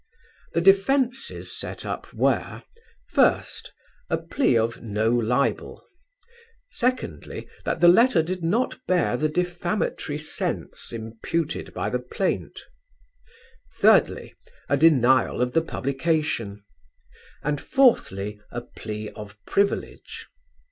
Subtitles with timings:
[0.53, 2.63] The defences set up were:
[3.07, 3.71] First,
[4.09, 5.85] a plea of "No libel":
[6.71, 12.61] secondly, that the letter did not bear the defamatory sense imputed by the plaint:
[13.77, 14.33] thirdly,
[14.67, 16.63] a denial of the publication,
[17.43, 20.25] and, fourthly, a plea of privilege.